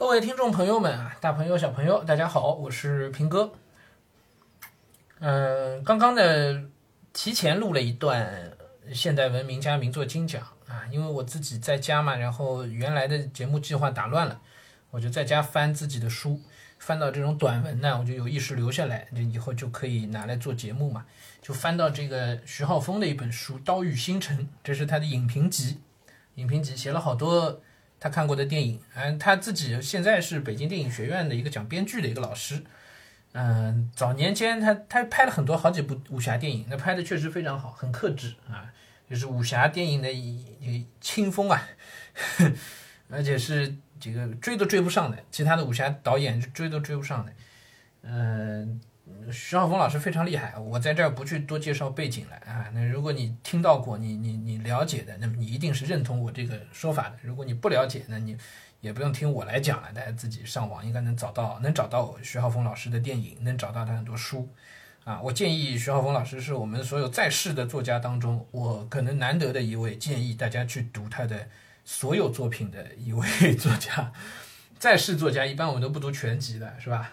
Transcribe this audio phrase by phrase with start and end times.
[0.00, 3.52] 各位听众朋友们啊，大朋友小朋友，大家好，我是平哥。
[5.18, 6.62] 嗯，刚刚的
[7.12, 8.50] 提前录了一段
[8.94, 14.40] 现代文明加名作精讲啊，因为我自己在家嘛，然后原来的节目计划打乱了，
[14.90, 16.40] 我就在家翻自己的书，
[16.78, 21.04] 翻到这种短文呢，我就有意识留下来，这以后就可以拿来做节目嘛。
[21.42, 25.82] 就翻到这个徐浩峰的一本书《刀与星辰》，这是他的影评集，
[26.36, 27.60] 影评集写了好多。
[28.00, 32.64] 他看过的电影，嗯，他自己现在是北京电影学院的一个讲编剧的一个老师，
[33.32, 38.72] 嗯，早年间他他拍了很多好几部武侠电影，那拍的确实非常好，很克制啊，
[39.08, 41.68] 就是武侠电影的一清风啊，
[43.10, 47.32] 而且是这个追都追不上的，其他的武侠导演追都追不上的，
[48.02, 48.80] 嗯。
[49.32, 52.68] 徐浩峰老师非常厉害，我在这儿不去多介绍背景了啊。
[52.72, 57.16] 那如果你听到过，你你你了解的，那么你一定是认同我这个说法的。
[57.22, 58.36] 如果你不了解，那你
[58.80, 64.48] 也不用听我来讲了，大家自己上网应该能找到，能找到徐浩峰老师的电影，能找到他很多书
[65.04, 65.20] 啊。
[65.20, 71.48] 我建议徐浩峰老师是我们所有在世的作家当中，我可能难得的一位建议大家去读他的
[71.84, 74.12] 所有作品的一位 作家。
[74.80, 77.12] 在世作家一般我都不读全集的，是吧？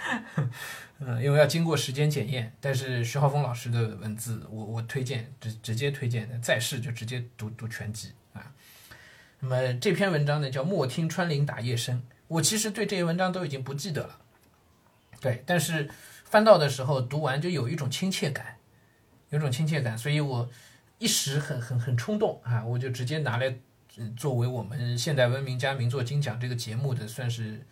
[0.98, 2.50] 嗯，因为要经过时间检验。
[2.58, 8.50] 但是徐浩峰老师的文字，我我推荐直直接推荐的，在世就直接读读全集啊。
[9.40, 14.18] 那么这篇文章呢叫《莫听穿林打叶声》，我其实对这些文章都已经不记得了。
[15.20, 15.90] 对，但是
[16.24, 18.56] 翻到的时候读完就有一种亲切感，
[19.28, 20.48] 有种亲切感，所以我
[20.98, 23.54] 一时很很很冲动啊，我就直接拿来。
[24.16, 27.66] 作为我们现代文明加名作精讲这个节目的算是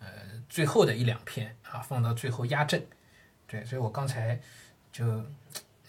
[0.00, 0.08] 呃
[0.48, 2.82] 最后的一两篇啊，放到最后压阵。
[3.46, 4.40] 对，所以我刚才
[4.90, 5.24] 就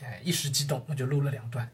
[0.01, 1.69] 哎一时激动，我就录了两段。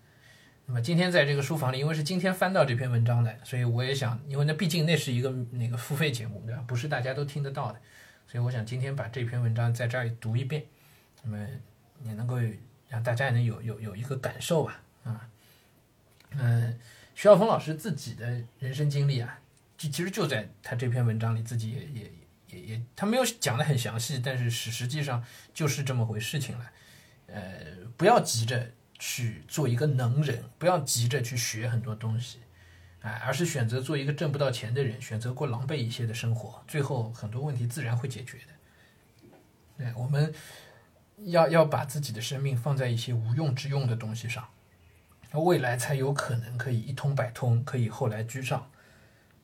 [0.67, 6.64] 那么今天在这个书房里，因为是今天翻到这篇文章的，所以我也想，因为那毕竟那是一个那个付费节目，对吧？
[6.67, 7.80] 不是大家都听得到的，
[8.28, 10.64] 所以我想今天把这篇文章在这儿读一遍，
[11.23, 11.48] 那么
[12.04, 12.37] 也能够
[12.87, 15.30] 让大家也能有有有一个感受吧，啊，
[16.32, 16.80] 嗯。
[17.15, 19.39] 徐晓峰老师自己的人生经历啊，
[19.77, 22.11] 就其实就在他这篇文章里，自己也也
[22.49, 25.23] 也也，他没有讲的很详细，但是实实际上
[25.54, 26.71] 就是这么回事情了。
[27.27, 27.42] 呃，
[27.95, 32.39] 不要急着去做一个能人，不要急着去学很多东西，
[32.99, 39.31] 哎，而是选择做一个挣不到钱的人，选择过狼狈一些的生活，最后很多问题自然会解决的。
[39.77, 40.33] 对，我们
[41.23, 44.45] 要要把自己的生命放在一些无用之用的东西上。
[45.42, 48.70] 未来才有可能可以一通百通，可以后来居上。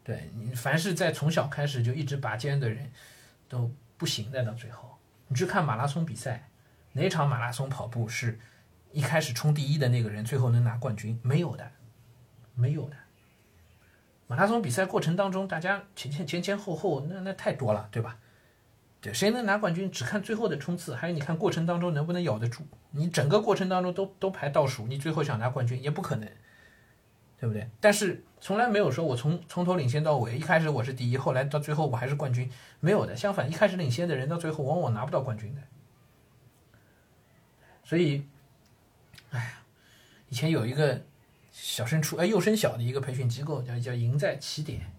[0.03, 2.91] 对你，凡是在从小开始就一直拔尖的人，
[3.47, 4.43] 都不行的。
[4.43, 4.97] 到最后，
[5.27, 6.49] 你去看马拉松比赛，
[6.93, 8.39] 哪场马拉松跑步是
[8.91, 11.19] 一开始冲第一的那个人最后能拿冠军？
[11.21, 11.71] 没有的，
[12.55, 12.95] 没有的。
[14.27, 18.17] 马拉松比赛过程当中，大家前前前前后后，那那太多了，对吧？
[19.01, 19.89] 对，谁能拿冠军？
[19.89, 22.61] 只看最后的冲刺，还有你看过程当中能不能咬得住。
[22.91, 26.29] 你整个过程当中都都排倒数，你最后想拿冠军也不可能，
[27.39, 27.67] 对不对？
[27.79, 32.47] 但是从来没有说我从从头领先到尾，一开始我是第一，后来到最后我还是冠军，
[32.79, 33.15] 没有的。
[33.15, 35.61] 相反，一开始领先的人到最后往往拿不到冠军的。
[37.83, 38.27] 所以，
[39.31, 39.63] 哎呀，
[40.29, 41.01] 以前有一个
[41.51, 44.91] 小升初哎幼升小的一个培训机构叫叫赢在起点，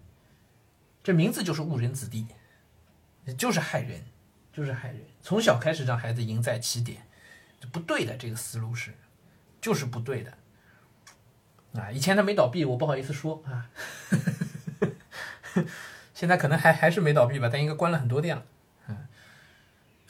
[1.01, 2.27] 这名字就是误人子弟。
[3.37, 4.03] 就是害人，
[4.51, 4.99] 就是害人。
[5.21, 7.07] 从小开始让孩子赢在起点，
[7.71, 8.17] 不对的。
[8.17, 8.93] 这个思路是，
[9.61, 10.33] 就是不对的。
[11.79, 13.69] 啊，以前他没倒闭，我不好意思说啊。
[16.13, 18.45] 现在可能还还是没倒闭吧，但应该关了很多店了。
[18.87, 19.07] 嗯，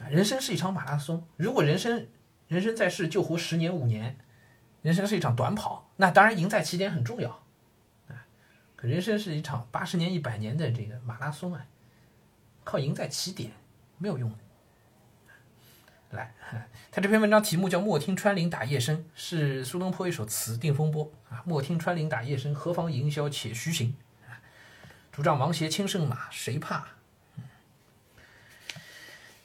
[0.10, 2.08] 人生是一场马拉松，如果人生
[2.48, 4.18] 人生在世就活十年五年，
[4.82, 7.30] 人生是一场短跑，那当然赢在起点很重要。
[8.10, 8.26] 啊，
[8.76, 11.66] 可人生是一场八十年一百年的这个马拉松啊。
[12.64, 13.52] 靠赢在起点
[13.98, 14.38] 没有用的。
[16.12, 16.34] 来，
[16.92, 21.42] 他这篇文章题目叫《莫听穿林打叶声》，是苏东坡一首词《定风波》啊。
[21.44, 23.96] 莫听穿林打叶声，何妨吟啸且徐行。
[25.12, 26.88] 竹杖芒鞋轻胜马，谁怕？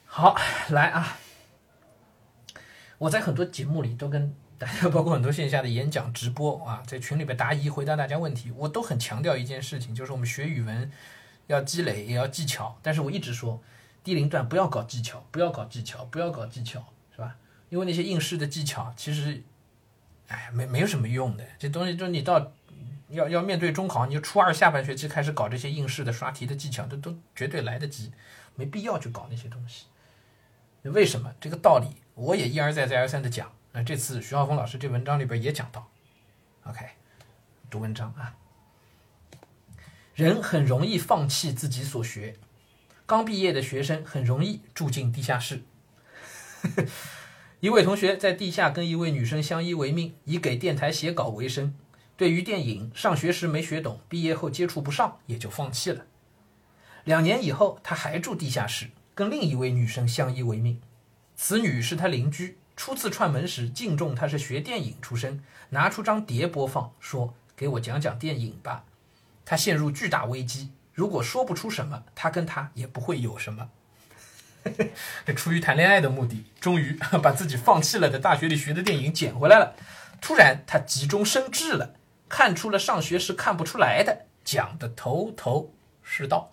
[0.05, 0.37] 好，
[0.69, 1.19] 来啊！
[2.99, 10.91] 我在很多节目里都跟大家，包括很多线下的演讲、直播啊，在群里边答疑、回答大家问题，我都很强调一件事情，就是我们学语文。
[11.49, 13.61] 要积累也要技巧，但是我一直说
[14.05, 17.37] 低龄段不要搞技巧，不要搞技巧，不要搞技巧，是吧？
[17.69, 19.43] 因为那些应试的技巧其实，
[20.29, 21.45] 哎，没没有什么用的。
[21.59, 22.53] 这东西就你到
[23.09, 28.13] 要要面对中考，你就初二下半学期开始搞这些应试的刷题的技巧，这都绝对来得及，
[28.55, 29.87] 没必要去搞那些东西。
[30.83, 31.33] 为什么？
[31.41, 33.51] 这个道理我也一而再再而三的讲。
[33.73, 35.87] 那这次徐浩峰老师这文章里边也讲到。
[36.65, 36.87] OK，
[37.69, 38.35] 读文章啊。
[40.19, 42.35] 人很容易放弃自己所学，
[43.07, 45.63] 刚毕业的学生很容易住进地下室。
[47.63, 51.73] 一位同学在地下跟一位女生相依为命，以给电台写稿为生。
[52.17, 56.05] 对于电影，上学时没学懂，毕业后接触不上，也就放弃了。
[57.05, 60.81] 两年以后，他还住地下室，跟另一位女生相依为命。
[61.37, 68.85] 此女是他邻居，初次串门时敬重他是学电影出身，拿出张碟播放，说：“给我讲讲电影吧。”
[69.49, 73.71] 他陷入巨大危机，如果说不出什么，他跟他也不会有什么。
[75.25, 76.93] 这 出于谈恋爱的目的，终于
[77.23, 79.75] 把自己放弃了的大学里学的电影捡回来了。
[80.21, 81.95] 突然，他急中生智了，
[82.29, 85.73] 看出了上学时看不出来的，讲的头头
[86.03, 86.51] 是道。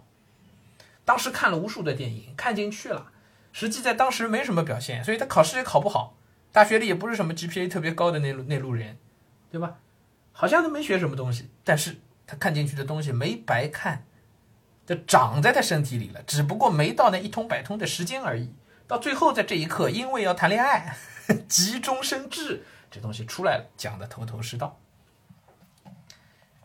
[1.04, 3.12] 当时看了无数的电影，看进去了，
[3.52, 6.16] 实际在当时没什么表现，所以他考试也考不好。
[6.54, 8.98] 大学里也不是什么 GPA 特别高的那路那路人，
[9.52, 9.76] 对吧？
[10.32, 11.98] 好像都没学什么东西，但是
[12.28, 14.06] 他看进去的东西没白看。
[14.86, 18.54] 就长在他身体里了，只不过没到那一通百通的时间而已。
[18.88, 20.96] 到最后，在这一刻，因为要谈恋爱，
[21.50, 24.80] 急中生智，这东西出来了，讲的头头是道。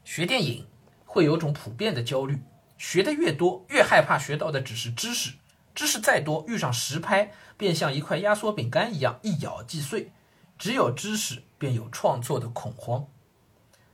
[0.04, 0.66] 学电影
[1.06, 2.42] 会有种普遍的焦虑，
[2.76, 5.32] 学的越多，越害怕学到的只是知识，
[5.74, 10.12] 知识再多，遇上实拍，便像一块压缩饼干一样，一咬即碎。
[10.58, 13.06] 只有知识，便有创作的恐慌。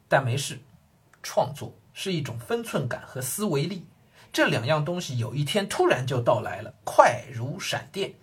[0.09, 0.59] 但没事，
[1.29, 3.85] 创作是一种分寸感和思维力。
[4.33, 8.15] 这两样东西有一天突然就到来了，快如闪电。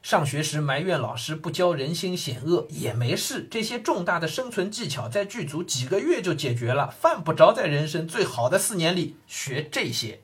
[0.00, 10.20] 上学时埋怨老师不教人心险恶也没事，这些重大的生存技巧在剧组几个月就解决了，犯不着在人生最好的四年里学这些。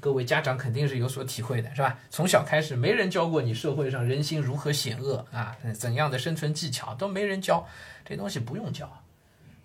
[0.00, 1.98] 各位家长肯定是有所体会的，是吧？
[2.10, 7.64] 从小开始没人教过你社会上人心如何险恶啊，怎样的生存技巧都没人教，
[8.04, 9.02] 这东西不用教，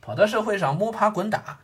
[0.04, 1.60] 跑到社会上摸爬滚打。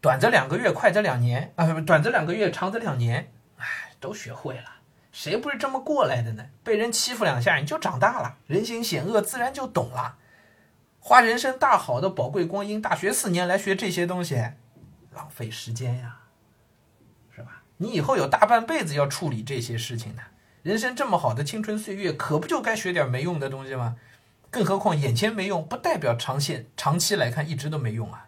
[0.00, 1.66] 短则两个月，快则两年啊！
[1.80, 3.66] 短则两个月，长则两年，哎，
[3.98, 4.76] 都学会了。
[5.10, 6.46] 谁不是这么过来的呢？
[6.62, 10.16] 被人欺负两下，你就长大了，人心险恶，自然就懂了。
[11.00, 14.36] 花人生大好的宝贵光阴，大学四年来学这些东西，
[15.12, 16.20] 浪费时间呀，
[17.34, 17.62] 是吧？
[17.78, 20.22] 你以后有大半辈子要处理这些事情呢。
[20.62, 23.96] 人生这么好的青春岁月，可不就该学点没用的东西吗？
[24.56, 28.26] 更何况眼前没用，不代表长线、长期来看一直都没用啊。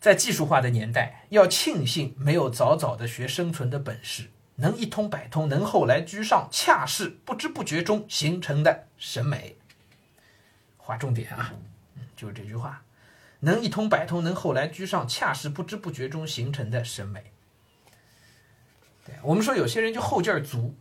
[0.00, 9.56] 在技术化的年代，要庆幸没有早早的学生存的本事，能一通百通，能后来居上，恰是不知不觉中形成的审美。
[10.76, 11.54] 划重点啊，
[12.16, 12.82] 就是这句话，
[13.38, 17.30] 能一通百通，能后来居上，恰是不知不觉中形成的审美。
[19.06, 20.74] 对我们说，有些人就后劲儿足。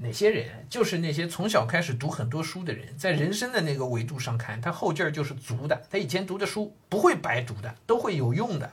[0.00, 0.66] 哪些人？
[0.70, 5.82] 就是那些从小开始读很多书的人，在人生的那个维度上看，他后劲儿就是足的。
[5.90, 8.72] 他以前读的书不会白读的，都会有用的。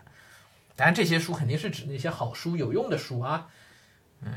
[0.76, 3.48] 当然，这些书肯定是指那些好书、有用的书啊。
[4.22, 4.34] 嗯，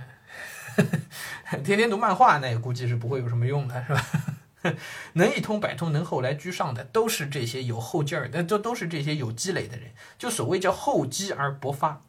[1.63, 4.07] 天天读漫画，那也估计是不会有什么用的，是吧？
[5.15, 9.91] 能一通百通，能后来居上的，都是这些有后劲儿的，都都是这些有积累的人。
[10.19, 12.03] 就所谓叫厚积而薄发。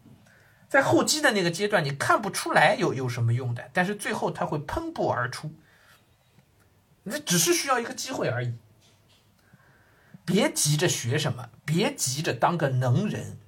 [0.69, 5.51] 在后期的那个阶段，你看不出来有有什么用的，但是最后它会喷薄而出。
[7.03, 8.53] 那只是需要一个机会而已。
[10.23, 13.39] 别急着学什么，别急着当个能人。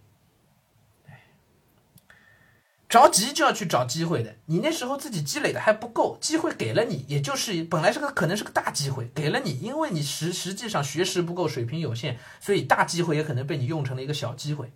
[2.89, 4.36] 着急就要去找机会的。
[4.48, 14.74] 你那时候自己积累的还不够，机会给了你，也就是本来是个可能是个大机会，给了你，因为你实实际上学识不够，水平有限，所以大机会也可能被你用成了一个小机会。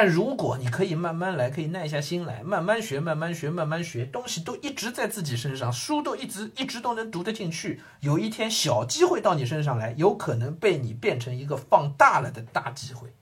[0.00, 7.82] 但如果你可以慢慢来，可以耐下心来，慢慢学，慢慢学，慢慢学，东西都一直在自己身上，书都一直一直都能读得进去。
[7.98, 13.12] 有一天小机会到你身上来，有可能被你变成一个放大了的大机会，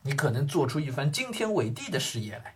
[0.00, 2.54] 你可能做出一番惊天伟地的事业来。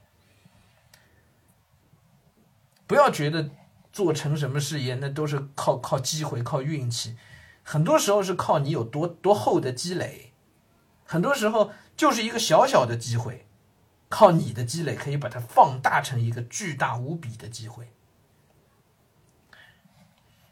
[2.87, 3.51] 不要觉得
[3.93, 7.15] 做成什么事业那都是靠靠机会、靠运气，
[7.63, 10.33] 很多时候是靠你有多多厚的积累，
[11.05, 13.46] 很多时候就是一个小小的机会。
[14.09, 17.89] 靠你的积累，可以把它放大成一个巨大无比的机会。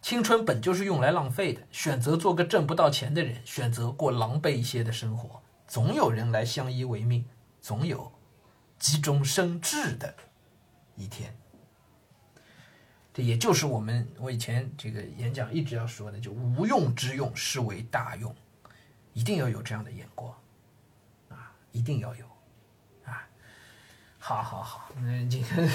[0.02, 7.24] 青春本就是用来浪费的，选择做个挣不到钱的人，选择过狼狈一些的生活，总有人来相依为命，
[7.60, 8.12] 总有
[8.78, 10.14] 急中生智的
[10.96, 11.34] 一天。
[13.14, 18.34] 这也就是我们我以前这个演讲一直要说的，就无用之用视为大用，
[19.12, 20.34] 一定要有这样的眼光
[21.30, 22.26] 啊，一定要有。
[24.26, 25.68] 好好好，那今天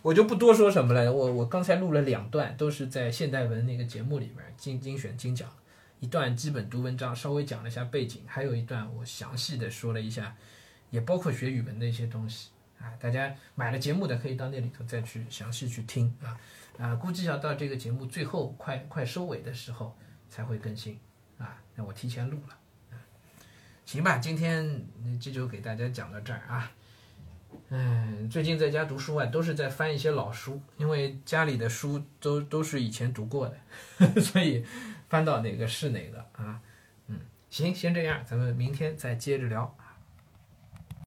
[0.00, 1.12] 我就不多说什么了。
[1.12, 5.46] 我我刚才录了两段，都是在现代文那个节目里面精精选精讲，
[5.98, 10.34] 一段基本读文章，稍微讲了一下背景，还有一段我详细的说了一下
[10.88, 12.48] 也包括学语文的一些东西
[12.80, 12.88] 啊。
[12.98, 16.40] 大家买了节目的可以到那里头再去详细去听啊
[16.78, 19.94] 啊，估计要到这个节目最后快快收尾的时候
[20.26, 20.98] 才会更新
[21.36, 21.54] 啊。
[21.74, 22.56] 那我提前录了。
[23.84, 24.86] 行吧，今天
[25.20, 26.72] 这就给大家讲到这儿啊。
[27.72, 33.56] 嗯，最近在家读书啊，都是在翻一些老书，因为家里的书都都是以前读过的，
[34.20, 34.64] 所以
[35.08, 36.60] 翻到哪个是哪个啊。
[37.06, 39.76] 嗯，行，先这样，咱们明天再接着聊。